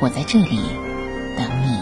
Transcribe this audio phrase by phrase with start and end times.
[0.00, 0.60] 我在这里
[1.36, 1.78] 等你。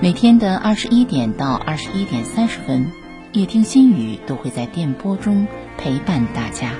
[0.00, 2.92] 每天的二十一点到二十一点三十分，
[3.32, 5.46] 夜听心语都会在电波中
[5.78, 6.72] 陪伴大家，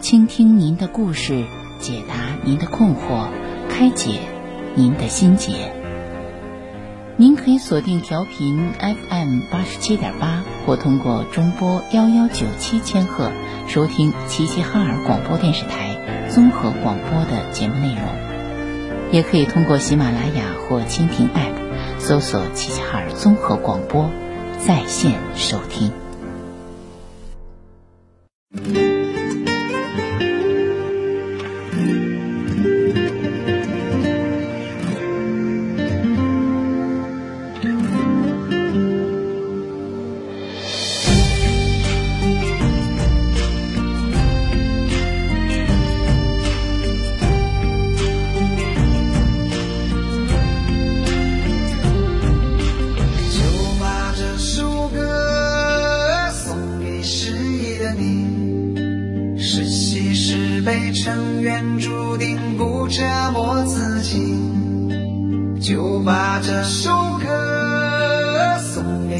[0.00, 1.44] 倾听您的故事，
[1.78, 2.14] 解答
[2.44, 3.28] 您的困惑，
[3.68, 4.20] 开解
[4.74, 5.72] 您的心结。
[7.16, 13.30] 您可以锁定调频 FM 八十七点八，或通过中波幺幺九七千赫
[13.68, 18.02] 收听齐齐哈尔广播电视台综合广播的节目内容，
[19.12, 24.10] 也可以通过喜马拉雅或蜻蜓 App 搜索齐齐哈尔综合广播
[24.58, 25.92] 在线收听。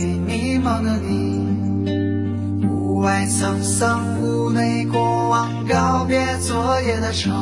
[0.04, 7.32] 迷茫的你，屋外沧桑，屋内过往，告别昨夜的愁。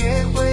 [0.00, 0.47] 也会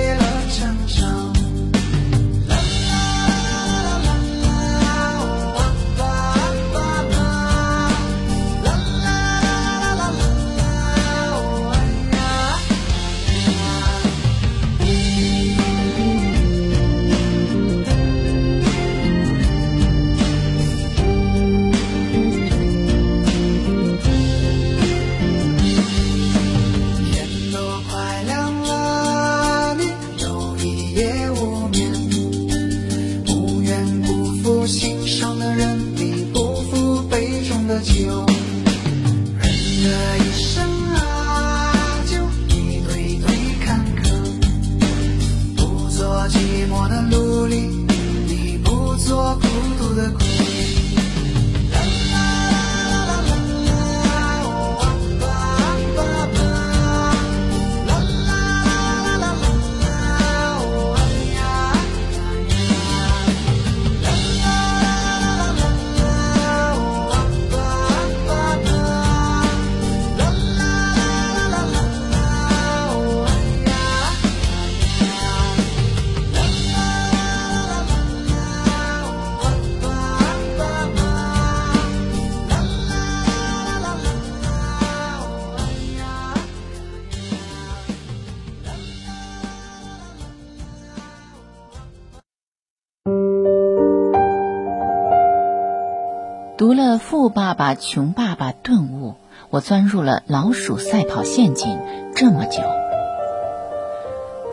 [97.56, 99.16] 爸爸穷爸爸》，顿悟，
[99.50, 101.80] 我钻入了老鼠赛跑陷阱
[102.14, 102.60] 这么久。《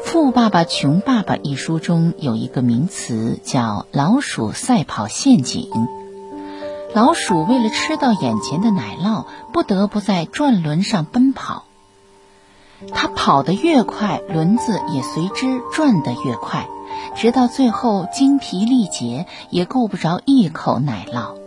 [0.04, 5.69] 富爸爸穷爸爸》一书中有一个名词叫“老鼠赛跑陷阱”。
[6.94, 11.64] 老鼠为了吃到眼前的奶酪，不得不在转轮上奔跑。
[12.93, 16.69] 它跑得越快，轮子也随之转得越快，
[17.16, 21.41] 直到最后精疲力竭，也够不着一口奶酪。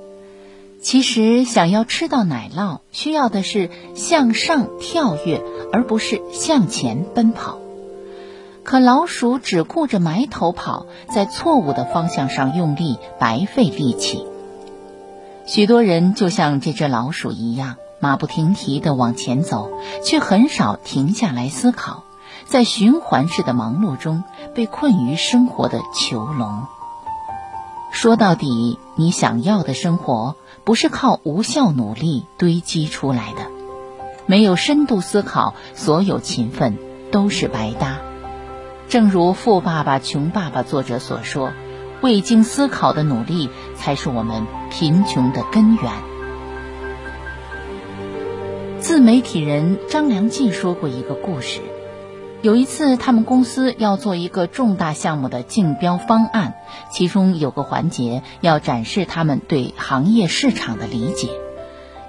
[0.86, 5.42] 其实，想要吃到奶酪，需要的是向上跳跃，
[5.74, 7.58] 而不是向前奔跑。
[8.64, 14.28] 可老鼠只顾着埋头跑，在错误的方向上用力，白费力气。
[15.48, 19.72] 许多人就像这只老鼠一样，马不停蹄地往前走，
[20.04, 22.04] 却很少停下来思考，
[22.46, 24.24] 在循环式的忙碌中
[24.54, 26.68] 被困于生活的囚笼。
[27.92, 30.36] 说到底，你想要的生活。
[30.66, 33.52] 不是靠无效努力堆积出来的，
[34.26, 36.80] 没有深度思考，所有勤奋
[37.12, 38.00] 都是白搭。
[38.90, 41.54] 正如《富爸爸穷爸爸》作者所说
[42.02, 45.92] ：“未经思考的努力，才是我们贫穷的根源。”
[48.80, 51.62] 自媒体人张良计说过一个故事。
[52.46, 56.54] 有一次，他们公司要做一个重大项目的竞标方案，
[56.92, 61.30] 其中有个环节要展示他们对行业市场的理解。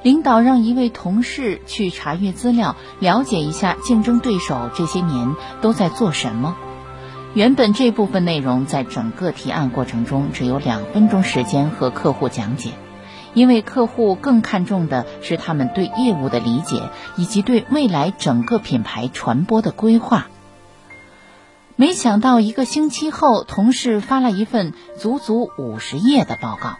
[0.03, 6.55] 领导让一位同事去查阅资料，了解一下竞争对手这些年都在做什么。
[7.33, 12.73] 原本这部分内容在整个提案过程中只有两分钟时间和客户讲解，
[13.37, 16.89] 因为客户更看重的是他们对业务的理解
[17.19, 20.29] 以及对未来整个品牌传播的规划。
[21.77, 26.79] 没想到一个星期后，同事发了一份足足五十页的报告，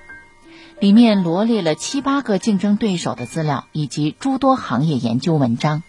[0.81, 5.83] 里面罗列了七八个竞争对手的资料以及诸多行业研究文章，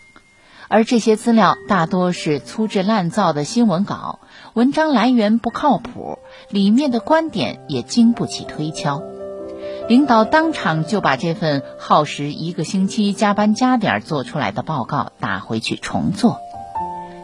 [0.67, 4.19] 而这些资料大多是粗制滥造的新闻稿，
[4.53, 9.01] 文章来源不靠谱，里面的观点也经不起推敲。
[9.87, 16.39] 领导当场就把这份耗时一个星期、加班加点做出来的报告打回去重做。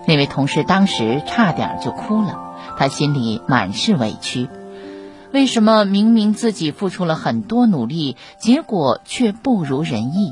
[0.08, 2.40] 那位同事当时差点就哭了，
[2.78, 4.48] 他心里满是委屈。
[5.34, 10.32] 为什么明明自己付出了很多努力，结果却不如人意？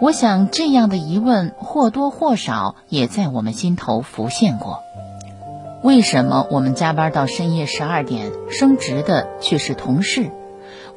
[0.00, 4.82] 我想这样的疑问或多或少也在我们心头浮现过。
[5.82, 10.30] 为什么我们加班到深夜十二点，升职的却是同事？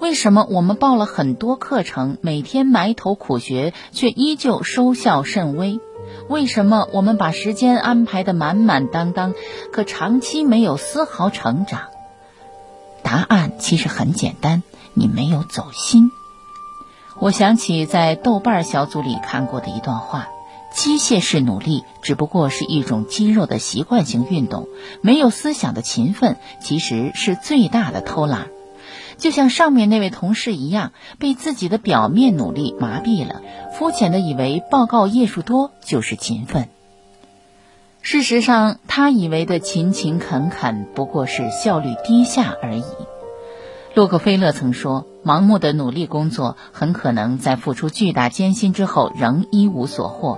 [0.04, 5.80] 为什么我们报了很多课程，每天埋头苦学，却依旧收效甚微？
[6.28, 9.34] 为什么我们把时间安排的满满当当，
[9.72, 11.84] 可长期没有丝毫成长？
[13.02, 14.62] 答案其实很简单，
[14.94, 16.12] 你没有走心。
[17.22, 20.28] 我想起在豆瓣小组里看过的一段话：
[20.76, 24.68] 机械式努力只不过是一种肌肉的习惯性运动，
[25.00, 28.50] 没有思想的勤奋其实是最大的偷懒。
[29.24, 36.68] 就像上面那位同事一样，被自己的表面努力麻痹了，肤浅的以为报告页数多就是勤奋。
[38.01, 42.84] 事实上，他以为的勤勤恳恳不过是效率低下而已。
[43.94, 50.38] 洛克菲勒曾说：“盲目的努力工作，很可能在付出巨大艰辛之后仍一无所获；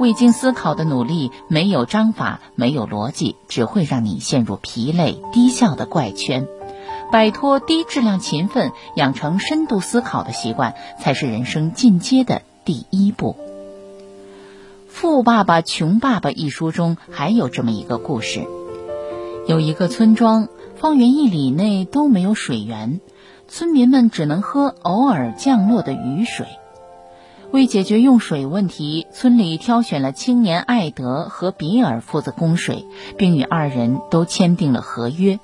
[0.00, 6.46] 未经思考的努力，没有章法，没有逻辑，只会让你陷入疲累低效的怪圈。”
[7.14, 13.36] 摆脱低质量勤奋，养成深度思考的习惯，才是人生进阶的第一步。
[14.88, 18.44] 《富爸爸穷爸爸》一书中还有这么一个故事：
[19.46, 23.00] 有一个村庄，方圆一里内都没有水源，
[23.46, 26.48] 村民们只能喝偶尔降落的雨水。
[27.52, 32.84] 为解决用水问题，村里挑选了青年艾德和比尔负责供水，
[33.16, 35.38] 并与二人都签订了合约。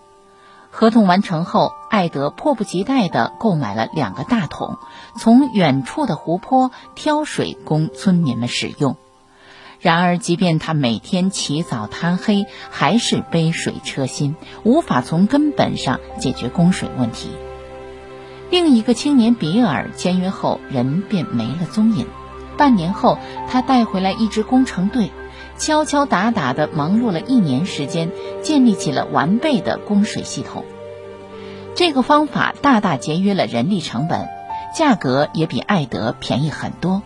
[0.70, 4.78] 合同完成后，艾德迫不及待地购买了两个大桶，
[5.16, 8.96] 从远处的湖泊挑水供村民们使用。
[9.80, 17.30] 然而，即便他每天起早贪黑，还是杯水车薪，无法从根本上解决供水问题。
[18.50, 22.06] 另一个青年比尔签约后，人便没了踪影。
[22.56, 25.10] 半年后，他带回来一支工程队。
[25.60, 28.10] 敲敲打打地忙碌了一年时间，
[28.42, 30.64] 建立起了完备的供水系统。
[31.74, 34.26] 这个方法大大节约了人力成本，
[34.74, 37.02] 价格也比艾德便宜很多。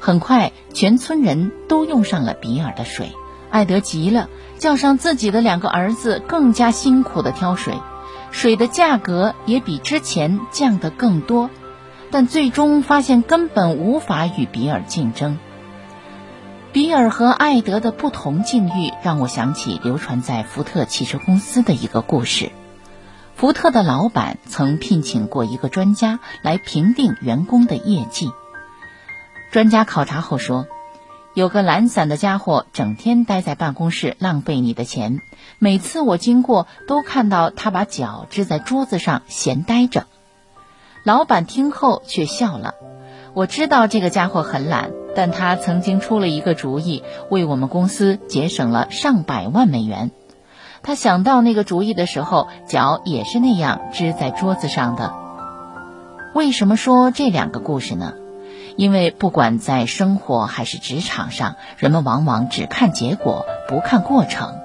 [0.00, 3.12] 很快，全村人都用上了比尔的水。
[3.48, 7.74] 艾德急了，叫上自己的两个儿子，更加辛苦地挑水。
[8.32, 11.48] 水的价格也比之前降得更多。
[12.10, 15.38] 但最终发现根本无法与比尔竞争。
[16.74, 22.50] 比尔和艾德的不同境遇，让我想起流传在福特汽车公司的一个故事。
[23.36, 28.32] 福特的老板曾聘请过一个专家来评定员工的业绩。
[29.52, 30.66] 专家考察后说
[31.32, 35.20] ：“有个懒散的家伙，整天待在办公室，浪费你的钱。
[35.60, 40.08] 每次我经过，都看到他把脚支在桌子上，闲呆着。”
[41.06, 42.74] 老板听后却笑了。
[43.32, 50.10] 我知道这个家伙很懒，但他曾经出了一个主意，为我们公司节省了上百万美元。
[50.82, 55.14] 他想到那个主意的时候，脚也是那样支在桌子上的。
[56.34, 58.14] 为什么说这两个故事呢？
[58.76, 64.56] 因为不管在生活还是职场上，人们往往只看结果，不看过程。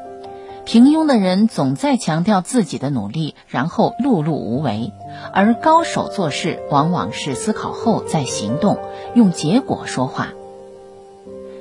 [0.65, 4.91] 平庸的人总在强调自己的努力，然后碌碌无为；
[5.31, 8.77] 而高手做事往往是思考后再行动，
[9.13, 10.29] 用结果说话。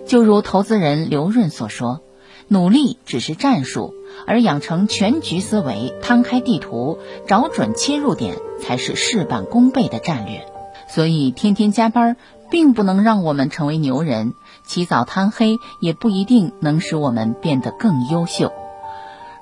[0.09, 2.01] 就如投资人刘润所说
[2.49, 3.93] ：“努力只是战术，
[4.27, 10.47] 而养成全局思维，摊开地图，找准切入点，才是事半功倍的战略。”
[10.89, 12.17] 所以，天天加班
[12.51, 14.33] 并不能让我们成为牛人，
[14.67, 18.51] 起早贪黑也不一定能使我们变得更优秀。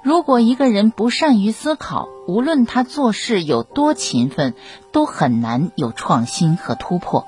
[0.03, 4.55] 如果一个人不善于思考，无论他做事有多勤奋，
[4.91, 7.25] 都很难有创新和突破。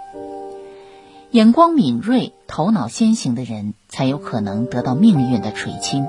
[1.31, 6.09] 眼光敏锐、头脑先行的人，才有可能得到命运的垂青。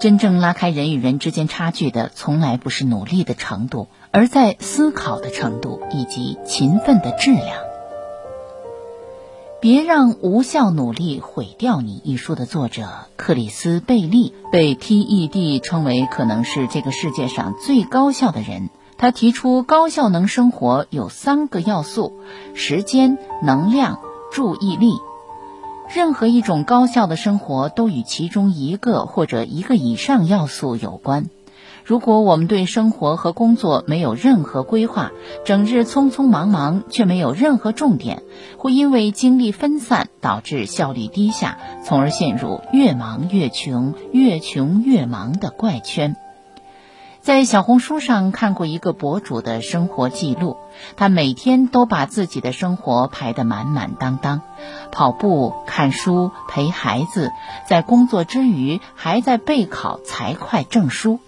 [0.00, 7.58] 真正拉开人与人之间差距的，从来不是努力的程度，而在思考的程度以及勤奋的质量。
[9.60, 12.00] 别让无效努力毁掉你。
[12.04, 18.70] 一书的作者克里斯·贝利被 TED 称为可能是这个世界上最高效的人。
[18.98, 22.20] 他提出，高效能生活有三个要素：
[22.54, 23.98] 时间、能量、
[24.30, 24.92] 注意力。
[25.94, 31.26] 任何一种高效的生活都与其中一个或者一个以上要素有关。
[31.84, 35.12] 如果我们对生活和工作没有任何规划，
[35.44, 38.24] 整日匆匆忙忙却没有任何重点，
[38.58, 46.16] 会因为精力分散导致效率低下，从而陷入越忙越穷、越穷越忙的怪圈。
[47.26, 50.58] 在小红书上看过一个博主的生活记录，
[50.96, 54.42] 他每天都把自己的生活排得满满当当，
[54.92, 57.32] 跑步、看书、陪孩子，
[57.68, 61.18] 在工作之余还在备考财会证书。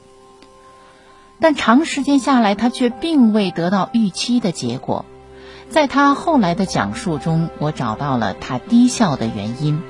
[1.40, 5.04] 但长时间下来，他却并未得到预期的结果。
[5.68, 9.82] 在他后来的讲述中，我找到了他低效的原因。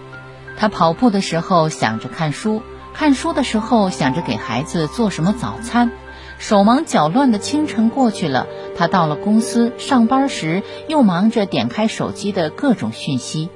[0.56, 2.62] 他跑步的时候想着看书，
[2.98, 5.92] 看书的时候想着给孩子做什么早餐。
[6.40, 13.50] 手忙脚乱的清晨过去了，他到了公司上班时，又忙着点开手机的各种讯息。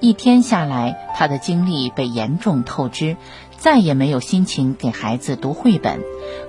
[0.00, 3.16] 一天下来，他的精力被严重透支，
[3.56, 6.00] 再也没有心情给孩子读绘本。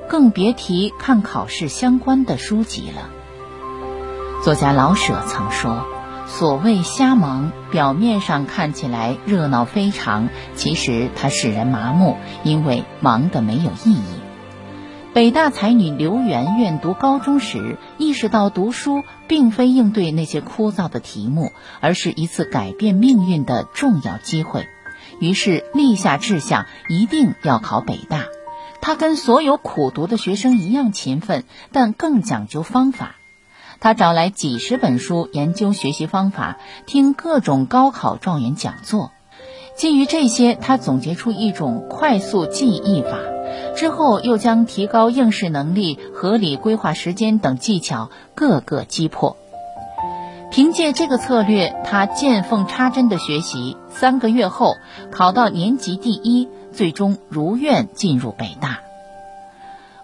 [0.10, 3.12] 更别提看考试相关的书籍了。
[4.44, 5.86] 作家老舍曾说
[6.40, 14.04] ：“所谓瞎忙，表面上看起来热闹非常，其实它使人麻木，因为忙得没有意义。”
[15.14, 24.68] 北大才女刘媛媛读高中时，意识到读书并非应对那些枯燥的题目，而是一次改变命运的重要机会，
[25.20, 28.24] 于是立下志向，一定要考北大。
[28.80, 33.18] 他跟所有苦读的学生一样勤奋，但更讲究方法。
[33.82, 39.12] 他找来几十本书研究学习方法，听各种高考状元讲座。
[39.76, 43.18] 基于这些，他总结出一种快速记忆法。
[43.76, 49.36] 之后又将提高应试能力、合理规划时间等技巧各个击破。
[50.52, 54.76] 凭借这个策略，他见缝插针的学习，三个月后
[55.12, 56.48] 考到年级第一。
[56.72, 58.80] 最终如愿进入北大。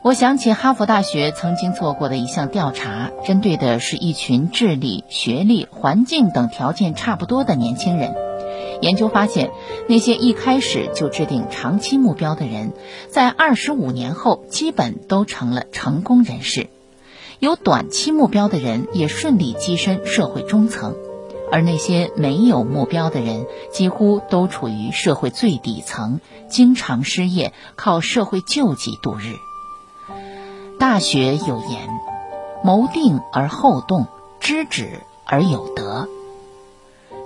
[0.07, 8.15] 我想起哈佛大学曾经做过的一项调查，针对的是一群智力、学历、环境等条件差不多的年轻人。
[8.79, 9.51] 研究发现，
[9.89, 12.71] 那些一开始就制定长期目标的人，
[13.09, 16.67] 在二十五年后基本都成了成功人士；
[17.39, 20.95] 有短期目标的人也顺利跻身社会中层。
[21.51, 29.33] 而那些没有目标的人，几乎都处于社会最底层，经常失业，靠社会救济度日。
[30.79, 31.89] 大学有言
[32.63, 34.07] ：“谋定而后动，
[34.39, 36.07] 知止而有得。”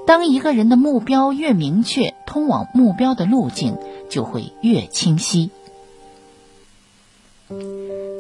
[0.08, 3.78] 当一个人的目标越明确，通往目标的路径
[4.10, 5.52] 就会越清晰。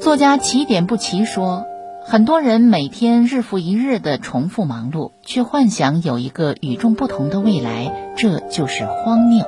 [0.01, 1.65] 作家起点不齐说。
[2.03, 9.45] 很多人每天日复一日的重复忙碌，却幻想有一个与众不同的未来，这就是荒谬。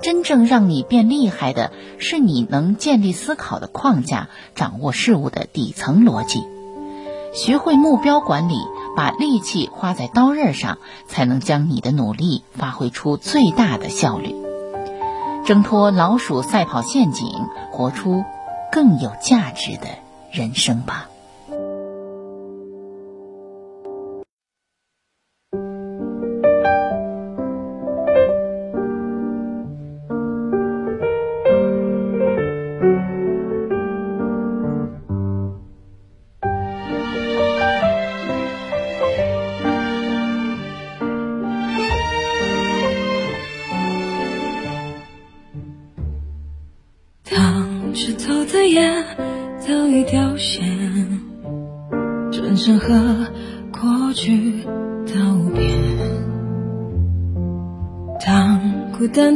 [0.00, 6.44] 真正让你变厉害的是你能建立思考的框架，掌握事物的底层逻辑，
[7.34, 8.58] 学会目标管理，
[8.96, 10.78] 把力气花在刀刃上，
[11.08, 14.34] 才能将你的努力发挥出最大的效率。
[15.44, 17.32] 挣脱老鼠赛跑陷阱，
[17.72, 18.24] 活出
[18.70, 19.86] 更有价值的
[20.30, 21.08] 人生吧。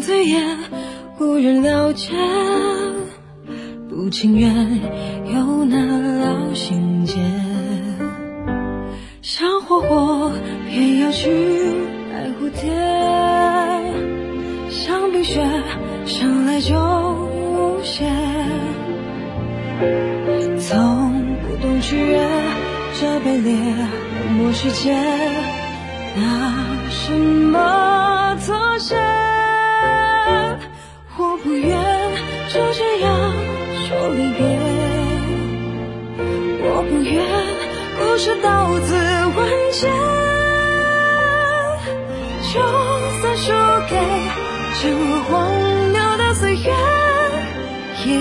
[0.03, 0.41] 当孤单堆叠，
[1.19, 2.13] 无人了解，
[3.89, 4.81] 不情愿
[5.33, 7.19] 又难了心结，
[9.23, 10.33] 想活活
[10.69, 11.31] 偏要去
[12.13, 12.71] 爱蝴蝶，
[14.71, 15.41] 像冰雪
[16.05, 18.05] 生来就无邪，
[20.59, 22.21] 从不懂取悦。
[23.01, 24.93] 这卑劣冷漠世界，
[26.15, 28.97] 拿什么妥协？
[31.43, 31.77] 不愿
[32.49, 33.33] 就这样
[33.89, 34.47] 说离别，
[36.63, 37.27] 我不愿
[37.99, 38.95] 故事到此
[39.37, 39.39] 完
[39.73, 39.91] 结。
[42.53, 42.61] 就
[43.21, 43.53] 算输
[43.91, 43.93] 给
[44.81, 44.83] 这
[45.25, 45.31] 荒
[45.91, 46.71] 谬的岁月，
[48.05, 48.13] 也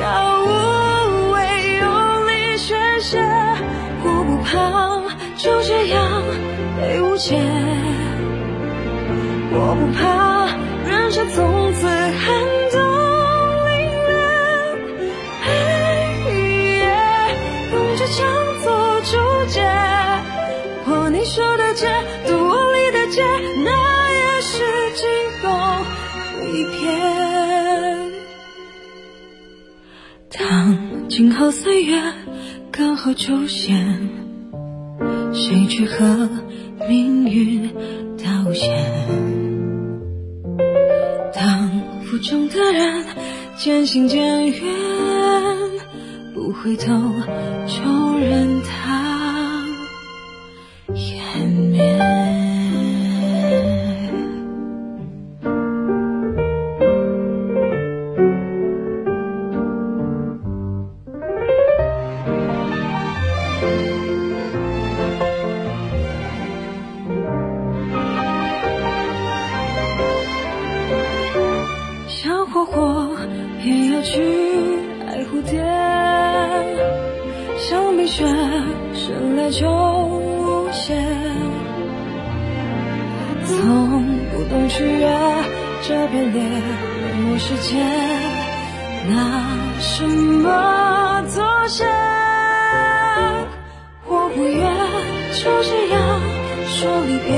[0.00, 1.38] 要无畏
[1.78, 1.86] 用
[2.26, 3.18] 力宣泄。
[4.02, 4.50] 我不怕
[5.36, 6.24] 就这样
[6.80, 7.38] 被误解，
[9.52, 10.48] 我不怕
[10.88, 11.86] 人生从此
[30.40, 32.00] 当静好岁月
[32.72, 34.08] 刚好出现。
[35.32, 36.28] 谁去和
[36.88, 37.68] 命运
[38.16, 38.84] 道歉？
[41.34, 41.70] 当
[42.02, 43.04] 负重的人
[43.56, 44.60] 渐行渐远，
[46.34, 46.86] 不回头
[47.66, 48.60] 就任
[86.52, 87.78] 我是剑
[89.08, 89.14] 拿
[89.78, 91.84] 什么作结
[94.06, 94.60] 我不愿
[95.32, 96.20] 就这样
[96.66, 97.28] 说离别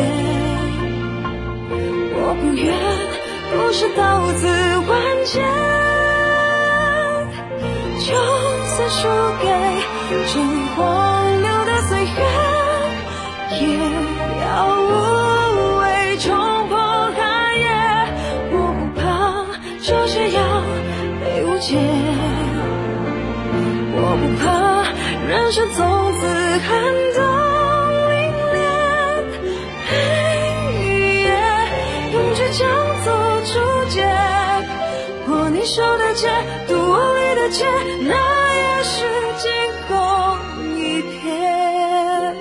[2.15, 2.67] 我不愿
[3.53, 4.01] 故事到
[4.33, 4.47] 此
[4.89, 4.91] 完
[5.27, 5.43] 结
[8.01, 8.15] 就
[8.67, 9.01] 算输
[9.43, 9.47] 给
[10.33, 10.41] 这
[10.75, 10.81] 荒
[11.43, 12.21] 谬的岁月
[13.61, 14.02] 也
[25.55, 25.77] 是从
[26.15, 26.27] 此
[26.61, 26.71] 看
[27.15, 27.21] 到
[28.09, 28.11] 凛
[28.55, 28.57] 冽。
[29.87, 29.93] 黑
[30.81, 30.81] 与
[31.21, 31.29] 夜，
[32.15, 32.63] 用倔强
[33.05, 33.13] 做
[33.45, 33.53] 注
[33.91, 34.01] 解。
[35.29, 36.33] 握你手的剑，
[36.67, 37.67] 赌我离的劫，
[38.01, 38.15] 那
[38.57, 39.05] 也是
[39.37, 39.53] 惊
[39.89, 39.93] 鸿
[40.79, 40.81] 一
[41.21, 42.35] 瞥。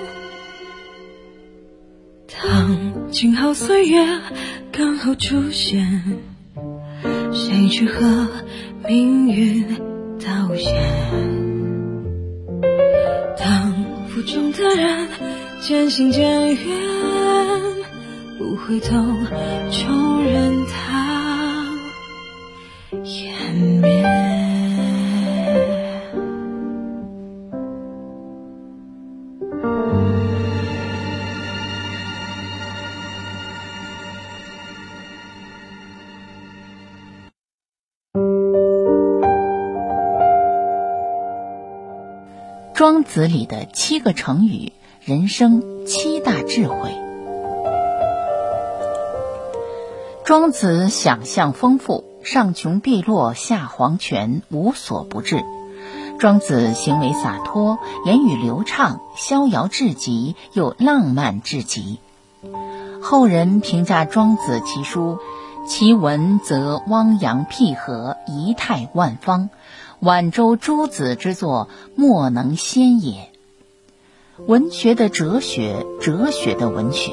[2.32, 4.06] 当静好岁月，
[4.72, 6.16] 刚好出现，
[7.30, 8.26] 谁去和
[8.88, 9.68] 命运
[10.18, 11.41] 道歉？
[14.24, 15.08] 中的人
[15.60, 16.58] 渐行渐远，
[18.38, 18.88] 不回头
[19.70, 20.91] 就任他
[43.04, 46.90] 子里的七个成语，人生七大智慧。
[50.24, 55.42] 庄子想象丰富，上穷碧落下黄泉，无所不至。
[56.18, 61.98] 庄子行为洒脱，言语流畅，逍遥至极，又浪漫至极。
[63.02, 65.18] 后人评价庄子其书，
[65.66, 69.50] 其文则汪洋辟合，仪态万方，
[70.02, 73.30] 晚周诸子之作，莫能先也。
[74.48, 77.12] 文学的哲学，哲学的文学。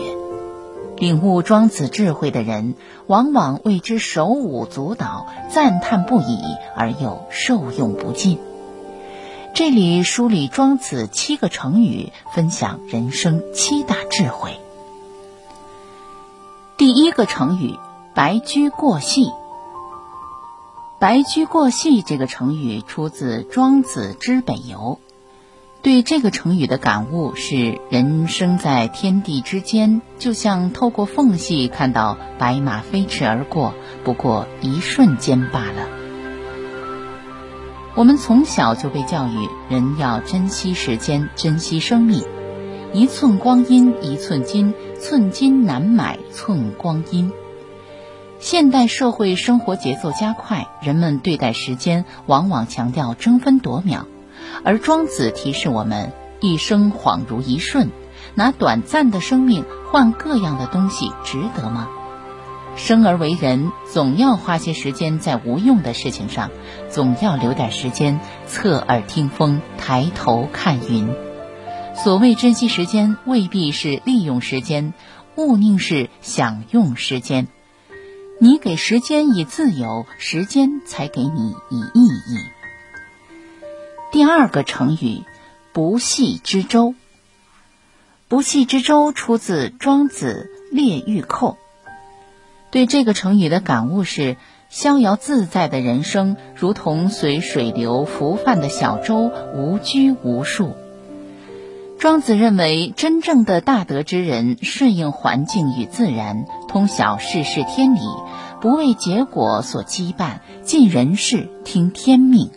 [0.97, 2.73] 领悟庄子智慧的人，
[3.05, 6.39] 往往为之手舞足蹈，赞叹不已，
[6.75, 8.39] 而又受用不尽。
[9.53, 14.57] 这里梳理庄子七个成语，分享人生七大智慧。
[16.75, 17.75] 第一个成语
[18.15, 19.29] “白驹过隙”。
[20.99, 24.99] 白驹过隙这个成语出自《庄子之北游》。
[25.81, 35.87] 对这个成语的感悟是：人生在天地之间，就像透过缝隙看到白马飞驰而过，不过一瞬间罢了。
[37.95, 42.25] 我们从小就被教育，人要珍惜时间，珍惜生命。
[42.91, 47.31] 一寸光阴一寸金，寸金难买寸光阴。
[48.39, 54.05] 现代社会生活节奏加快，人们对待时间往往强调争分夺秒，
[54.63, 57.89] 而庄子提示我们：一生恍如一瞬，
[58.35, 61.89] 拿短暂的生命换各样的东西，值得吗？
[62.77, 66.49] 生而为人，总要花些时间在无用的事情上，
[66.89, 71.09] 总要留点时间侧耳听风，抬头看云。
[71.93, 74.93] 所谓珍惜时间，未必是利用时间，
[75.35, 77.49] 勿宁是享用时间。
[78.41, 82.37] 你给时间以自由，时间才给你以意义。
[84.13, 85.23] 第二个成语
[85.73, 86.95] “不系之舟”。
[88.29, 91.57] 不系之舟出自《庄子·列御寇》。
[92.71, 94.37] 对这个成语的感悟是：
[94.69, 100.75] 逍遥自在的人生，如同随水流浮泛的小舟，无拘无束。
[101.99, 107.99] 庄子认为，真正的大德之人，顺应环境与自然，通晓世事天理，
[108.61, 112.51] 不为结果所羁绊，尽人事，听天命。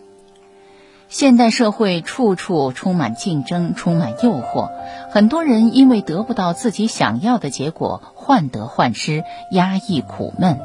[1.09, 4.69] 现代社会处处充满竞争，充满诱惑，
[5.11, 10.57] 很多人因为得不到自己想要的结果，患得患失，压抑苦闷。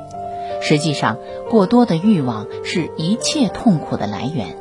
[0.62, 1.19] 实际上，
[1.51, 4.57] 过多的欲望是一切痛苦的来源。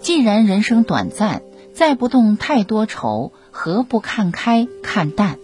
[0.00, 1.40] 既然人生短暂，
[1.78, 5.38] 再不动太多愁，何不看开看淡？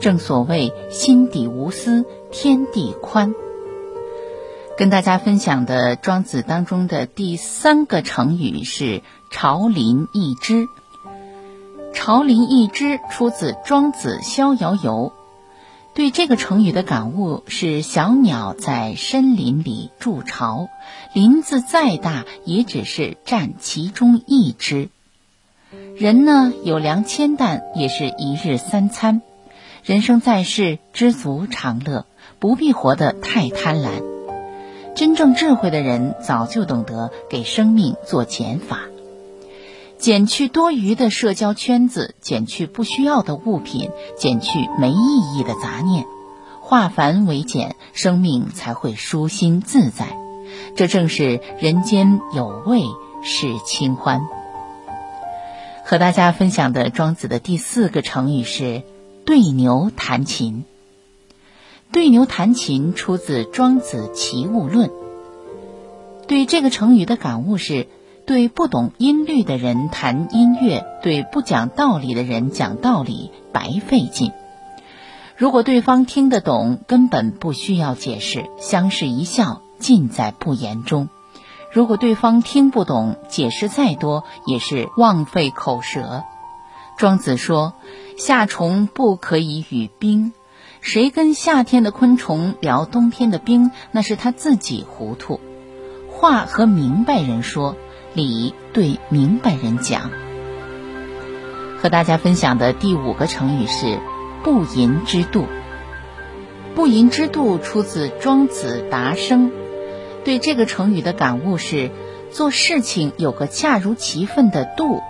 [0.00, 3.32] 正所谓心底无私，天地宽。
[4.76, 10.66] 跟大家分享的《庄子》当中的第三个成语是“朝林一枝”。
[11.94, 15.12] 朝林一枝出自《庄子·逍遥游》。
[15.94, 20.68] 对这个成语的感悟是：小鸟在深林里筑巢，
[21.14, 24.88] 林子再大，也只是占其中一枝。
[25.96, 29.22] 人呢，有粮千担，也是一日三餐。
[29.84, 32.06] 人生在世，知足常乐，
[32.40, 34.02] 不必活得太贪婪。
[34.96, 38.80] 真正智慧的人早就懂得给生命做减法，
[39.96, 46.04] 减去多余的社交圈子，减去不需要的物品，减去没意义的杂念，
[46.60, 50.16] 化繁为简，生命才会舒心自在。
[50.74, 52.82] 这正是人间有味
[53.22, 54.20] 是清欢。
[55.90, 58.84] 和大家分享的庄子的第四个成语是
[59.26, 60.64] “对牛弹琴”。
[61.90, 64.88] 对牛弹琴出自《庄子·齐物论》。
[66.28, 67.88] 对这个成语的感悟是：
[68.24, 74.30] 对不懂音律的人弹音乐，对不讲道理的人讲道理，白费劲。
[75.36, 81.08] 如果对方听得懂，根本不需要解释，相视一笑，尽在不言中；
[81.72, 86.24] 如果对方听不懂，解释再多也是枉费口舌。
[86.96, 87.74] 庄子说
[88.18, 90.32] ：“夏虫不可以语冰。”
[90.82, 93.70] 谁跟夏天的昆虫聊冬天的冰？
[93.92, 95.38] 那是他自己糊涂。
[96.10, 97.76] 话和明白人说，
[98.14, 100.10] 理对明白人讲。
[101.80, 104.00] 和大家分享的第五个成语是
[104.42, 105.46] “不淫之度”。
[106.74, 109.50] 不淫之度出自《庄子·达生》。
[110.24, 111.90] 对这个成语的感悟是：
[112.30, 115.00] 做事情有个恰如其分的度，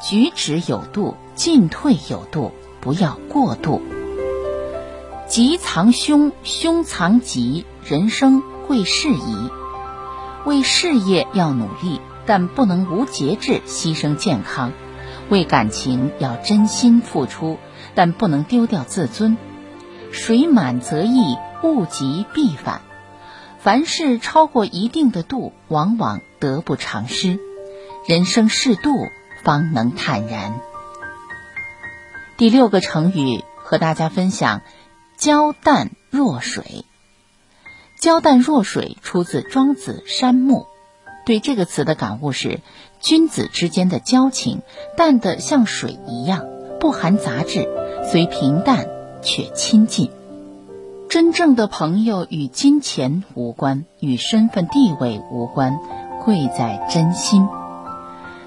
[0.00, 3.82] 举止有度，进退有度，不要过度。
[5.26, 9.50] 吉藏凶，凶藏吉，人生会适宜。
[10.44, 14.70] 为事业要努力，但不能无节制牺牲健康；
[15.28, 17.58] 为感情要真心付出，
[17.94, 19.36] 但不能丢掉自尊。
[20.10, 22.80] 水满则溢，物极必反。
[23.62, 27.38] 凡事超过一定的度，往往得不偿失。
[28.06, 29.08] 人生适度，
[29.44, 30.60] 方能坦然。
[32.38, 34.62] 第六个成语和大家分享：
[35.18, 36.86] 交淡若水。
[37.98, 40.60] 交淡若水出自《庄子·山木》。
[41.26, 42.60] 对这个词的感悟是：
[42.98, 44.62] 君子之间的交情
[44.96, 46.46] 淡得像水一样，
[46.80, 47.68] 不含杂质，
[48.10, 48.86] 虽平淡
[49.22, 50.10] 却亲近。
[51.10, 55.76] 真正的朋友与金钱无关，与身份地位无关，
[56.24, 57.48] 贵在真心。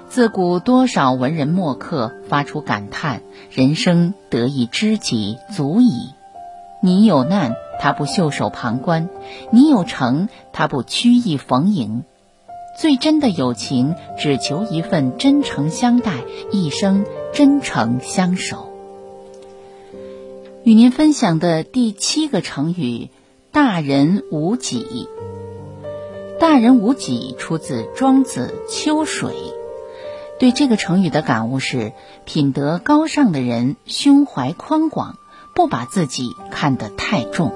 [0.08, 6.14] 自古多少文人墨客发出感叹：人生得一知己足矣。
[6.80, 9.08] 你有难，他不袖手旁观；
[9.50, 12.02] 你有成，他不曲意逢迎。
[12.80, 16.14] 最真的友情，只求一份真诚相待，
[16.50, 18.70] 一生真诚相守。
[20.64, 23.10] 与您分享的第七个成语
[23.52, 25.10] “大人无己”。
[26.40, 29.32] 大人无己出自《庄子·秋水》。
[30.38, 31.92] 对这个成语的感悟是：
[32.24, 35.18] 品德高尚的人胸怀宽广，
[35.54, 37.52] 不把自己看得太重。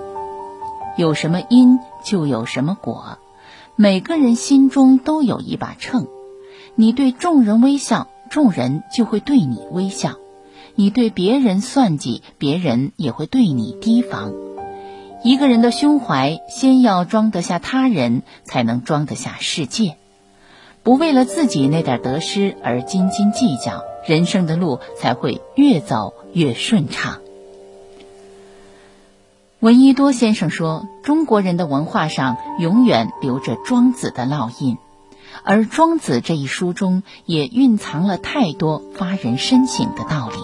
[0.98, 3.16] 有什么因，就有什么果。
[3.74, 6.08] 每个人心中都有一把秤，
[6.74, 10.16] 你对众人微笑，众人就会对你微笑。
[10.80, 14.32] 你对别人算计，别人也会对你提防。
[15.24, 19.96] 一个人的胸怀，先要装得下他人，才能装得下世界。
[20.84, 27.18] 不为了自己那点得失而斤斤计较，人生的路才会越走越顺畅。
[29.58, 34.78] 闻一多先生说：“中国人的文化上永远留着庄子的烙印，
[35.42, 40.36] 而《庄子》这一书中也蕴藏了太多发人深省的道理。”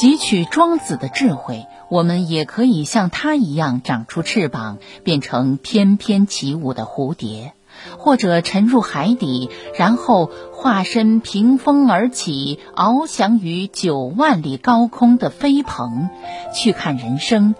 [0.00, 7.52] 汲取庄子的智慧，我们也可以像他一样长出翅膀，变成翩翩起舞的蝴蝶，
[7.98, 16.08] 或者沉入海底，然后化身凭风而起，翱翔于九万里高空的飞鹏，
[16.54, 17.54] 去看人生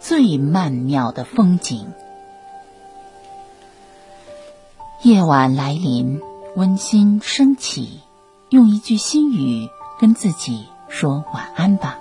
[0.00, 1.86] 最曼妙的风景。
[5.02, 6.20] 夜晚来临，
[6.56, 8.00] 温馨升起，
[8.48, 9.68] 用一句心语
[10.00, 10.64] 跟自己。
[10.94, 11.98] 说晚安吧，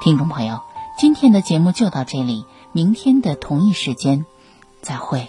[0.00, 0.60] 听众朋友，
[0.96, 4.24] 今天的节目就到这里，明天的同一时间
[4.82, 5.28] 再会。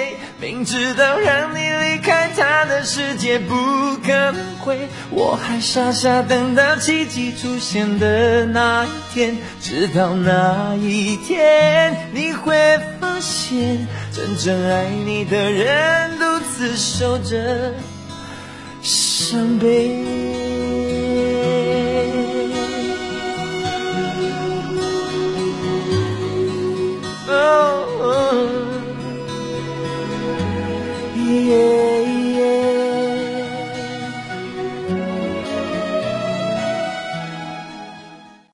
[0.41, 3.53] 明知道让你离开他的世界不
[3.97, 9.37] 可能会，我还傻傻等到奇迹出现的那一天。
[9.61, 17.75] 直到那一天，你会发现，真正爱你的人独自守着
[18.81, 20.70] 伤悲。
[31.51, 31.80] Lord.